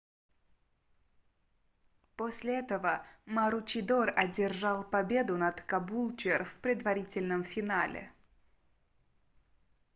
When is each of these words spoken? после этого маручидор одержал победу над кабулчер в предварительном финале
после 2.17 2.57
этого 2.57 3.05
маручидор 3.27 4.11
одержал 4.17 4.83
победу 4.83 5.37
над 5.37 5.61
кабулчер 5.61 6.43
в 6.43 6.55
предварительном 6.55 7.43
финале 7.43 8.11